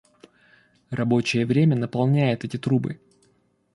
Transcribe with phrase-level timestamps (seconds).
[0.89, 2.99] Рабочее время наполняет эти трубы.